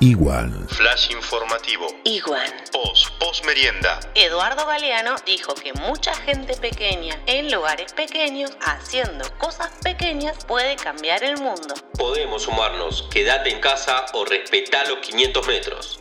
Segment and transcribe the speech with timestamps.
[0.00, 0.66] Igual.
[0.68, 1.86] Flash informativo.
[2.04, 2.52] Igual.
[2.72, 4.00] Post, post merienda.
[4.14, 11.22] Eduardo Galeano dijo que mucha gente pequeña en lugares pequeños, haciendo cosas pequeñas, puede cambiar
[11.22, 11.74] el mundo.
[11.96, 15.98] Podemos sumarnos, quédate en casa o respetá los 500 metros.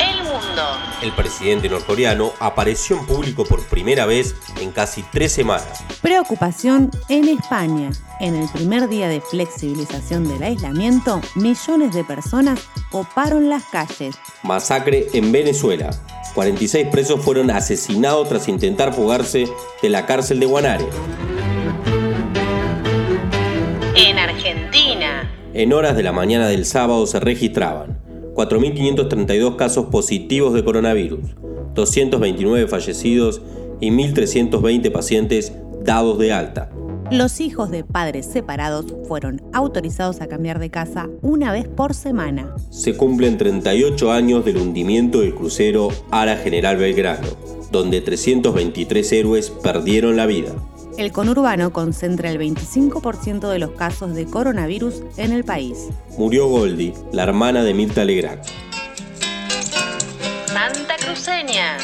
[0.00, 0.67] El mundo.
[1.00, 5.84] El presidente norcoreano apareció en público por primera vez en casi tres semanas.
[6.02, 7.90] Preocupación en España.
[8.18, 14.16] En el primer día de flexibilización del aislamiento, millones de personas coparon las calles.
[14.42, 15.90] Masacre en Venezuela.
[16.34, 19.46] 46 presos fueron asesinados tras intentar fugarse
[19.80, 20.86] de la cárcel de Guanare.
[23.94, 25.32] En Argentina.
[25.54, 28.07] En horas de la mañana del sábado se registraban
[28.38, 31.18] 4.532 casos positivos de coronavirus,
[31.74, 33.42] 229 fallecidos
[33.80, 35.52] y 1.320 pacientes
[35.82, 36.70] dados de alta.
[37.10, 42.54] Los hijos de padres separados fueron autorizados a cambiar de casa una vez por semana.
[42.70, 47.26] Se cumplen 38 años del hundimiento del crucero Ara General Belgrano,
[47.72, 50.52] donde 323 héroes perdieron la vida.
[50.98, 55.90] El conurbano concentra el 25% de los casos de coronavirus en el país.
[56.18, 58.42] Murió Goldi, la hermana de Mirta Legrand.
[60.46, 61.76] Santa Cruceña.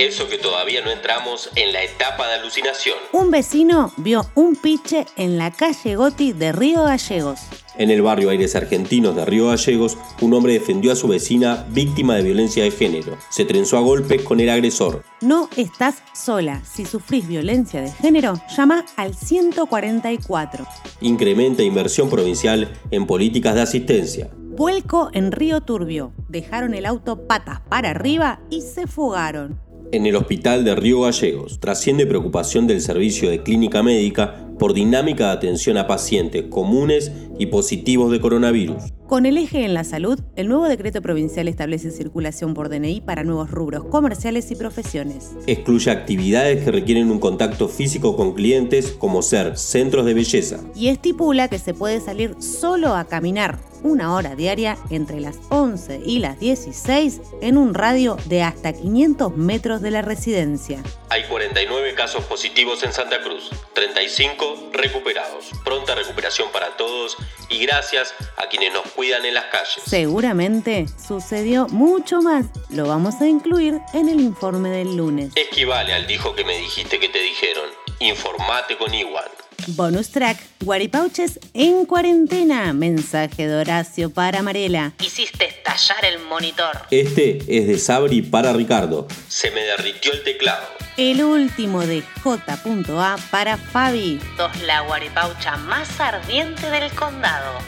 [0.00, 2.96] Eso que todavía no entramos en la etapa de alucinación.
[3.12, 7.40] Un vecino vio un piche en la calle Goti de Río Gallegos.
[7.76, 12.14] En el barrio Aires Argentinos de Río Gallegos, un hombre defendió a su vecina víctima
[12.14, 13.18] de violencia de género.
[13.28, 15.04] Se trenzó a golpes con el agresor.
[15.20, 16.62] No estás sola.
[16.64, 20.66] Si sufrís violencia de género, llama al 144.
[21.02, 24.30] Incrementa inversión provincial en políticas de asistencia.
[24.32, 26.14] Vuelco en Río Turbio.
[26.30, 29.69] Dejaron el auto patas para arriba y se fugaron.
[29.92, 35.26] En el hospital de Río Gallegos trasciende preocupación del servicio de clínica médica por dinámica
[35.26, 37.10] de atención a pacientes comunes
[37.40, 38.92] y positivos de coronavirus.
[39.08, 43.24] Con el eje en la salud, el nuevo decreto provincial establece circulación por DNI para
[43.24, 45.32] nuevos rubros comerciales y profesiones.
[45.48, 50.60] Excluye actividades que requieren un contacto físico con clientes como ser centros de belleza.
[50.76, 56.02] Y estipula que se puede salir solo a caminar una hora diaria entre las 11
[56.04, 60.82] y las 16 en un radio de hasta 500 metros de la residencia.
[61.08, 65.50] Hay 49 casos positivos en Santa Cruz, 35 recuperados.
[65.64, 67.16] Pronta recuperación para todos
[67.48, 69.82] y gracias a quienes nos cuidan en las calles.
[69.84, 72.46] Seguramente sucedió mucho más.
[72.68, 75.32] Lo vamos a incluir en el informe del lunes.
[75.34, 77.68] Esquivale al dijo que me dijiste que te dijeron.
[77.98, 79.24] Informate con Iwan.
[79.68, 82.72] Bonus track, Guaripauches en cuarentena.
[82.72, 84.92] Mensaje de Horacio para Mariela.
[85.00, 86.86] Hiciste estallar el monitor.
[86.90, 89.06] Este es de Sabri para Ricardo.
[89.28, 90.66] Se me derritió el teclado.
[90.96, 93.16] El último de J.A.
[93.30, 94.20] para Fabi.
[94.36, 97.58] Sos la guaripaucha más ardiente del condado.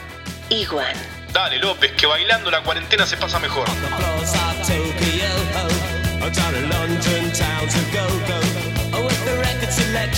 [0.49, 0.93] Igual.
[1.31, 3.65] Dale, López, que bailando la cuarentena se pasa mejor.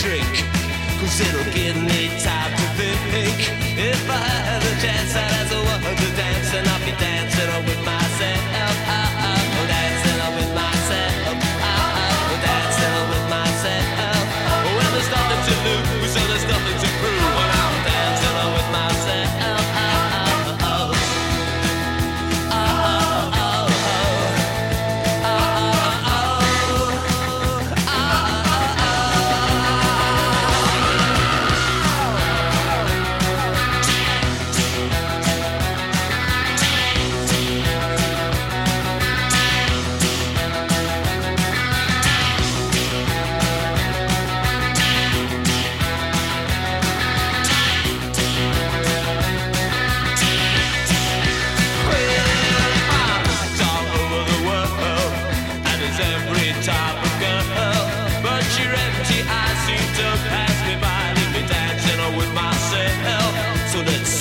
[0.00, 0.24] Drink,
[0.98, 2.66] cause it'll give me time to
[3.12, 3.36] think.
[3.76, 5.39] If I had a chance, I'd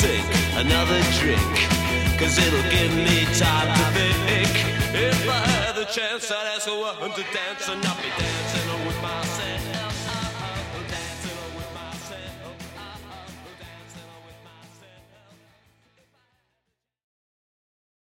[0.02, 1.42] Another drink,
[2.18, 4.48] cause it'll give me time to think.
[4.96, 8.69] If I had the chance, I'd ask a woman to dance and I'll be dancing.